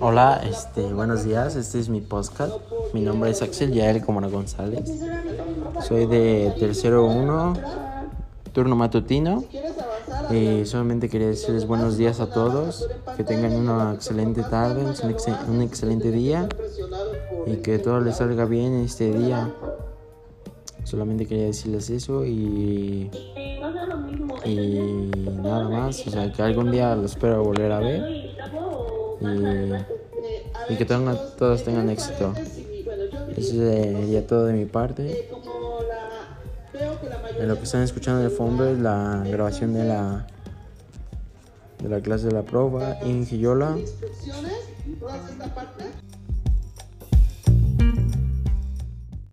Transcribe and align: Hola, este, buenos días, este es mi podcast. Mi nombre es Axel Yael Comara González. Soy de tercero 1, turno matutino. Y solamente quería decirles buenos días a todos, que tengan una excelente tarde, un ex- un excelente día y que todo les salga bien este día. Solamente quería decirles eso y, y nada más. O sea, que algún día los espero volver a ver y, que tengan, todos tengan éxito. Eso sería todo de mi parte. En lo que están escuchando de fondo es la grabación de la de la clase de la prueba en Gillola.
Hola, 0.00 0.40
este, 0.48 0.92
buenos 0.92 1.24
días, 1.24 1.56
este 1.56 1.78
es 1.80 1.88
mi 1.88 2.00
podcast. 2.00 2.52
Mi 2.92 3.00
nombre 3.00 3.30
es 3.30 3.42
Axel 3.42 3.72
Yael 3.72 4.04
Comara 4.04 4.28
González. 4.28 4.82
Soy 5.86 6.06
de 6.06 6.54
tercero 6.58 7.04
1, 7.06 7.54
turno 8.52 8.76
matutino. 8.76 9.44
Y 10.30 10.64
solamente 10.66 11.08
quería 11.08 11.28
decirles 11.28 11.66
buenos 11.66 11.96
días 11.96 12.20
a 12.20 12.30
todos, 12.30 12.88
que 13.16 13.24
tengan 13.24 13.52
una 13.54 13.92
excelente 13.94 14.42
tarde, 14.44 14.82
un 14.84 15.10
ex- 15.10 15.26
un 15.48 15.62
excelente 15.62 16.10
día 16.12 16.48
y 17.46 17.56
que 17.56 17.78
todo 17.78 18.00
les 18.00 18.16
salga 18.16 18.44
bien 18.44 18.74
este 18.84 19.12
día. 19.12 19.52
Solamente 20.84 21.26
quería 21.26 21.46
decirles 21.46 21.90
eso 21.90 22.24
y, 22.24 23.10
y 24.44 25.09
nada 25.50 25.68
más. 25.68 26.06
O 26.06 26.10
sea, 26.10 26.32
que 26.32 26.42
algún 26.42 26.70
día 26.70 26.94
los 26.94 27.12
espero 27.12 27.42
volver 27.42 27.72
a 27.72 27.80
ver 27.80 28.30
y, 30.68 30.76
que 30.76 30.84
tengan, 30.84 31.18
todos 31.36 31.64
tengan 31.64 31.90
éxito. 31.90 32.32
Eso 33.36 33.52
sería 33.52 34.26
todo 34.26 34.46
de 34.46 34.52
mi 34.54 34.64
parte. 34.64 35.28
En 37.38 37.48
lo 37.48 37.56
que 37.56 37.64
están 37.64 37.82
escuchando 37.82 38.22
de 38.22 38.30
fondo 38.30 38.68
es 38.68 38.78
la 38.78 39.22
grabación 39.26 39.74
de 39.74 39.84
la 39.84 40.26
de 41.82 41.88
la 41.88 42.00
clase 42.00 42.26
de 42.26 42.32
la 42.32 42.42
prueba 42.42 42.98
en 43.00 43.26
Gillola. 43.26 43.76